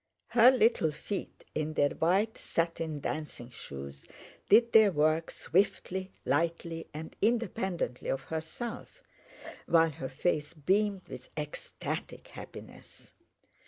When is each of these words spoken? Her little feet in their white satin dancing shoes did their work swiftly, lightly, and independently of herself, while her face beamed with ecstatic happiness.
Her 0.29 0.49
little 0.49 0.91
feet 0.91 1.43
in 1.53 1.73
their 1.75 1.89
white 1.89 2.35
satin 2.35 3.01
dancing 3.01 3.51
shoes 3.51 4.03
did 4.49 4.71
their 4.73 4.91
work 4.91 5.29
swiftly, 5.29 6.11
lightly, 6.25 6.87
and 6.91 7.15
independently 7.21 8.09
of 8.09 8.21
herself, 8.21 9.03
while 9.67 9.91
her 9.91 10.09
face 10.09 10.53
beamed 10.55 11.07
with 11.07 11.29
ecstatic 11.37 12.29
happiness. 12.29 13.13